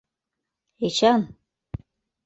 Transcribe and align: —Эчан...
—Эчан... 0.85 1.21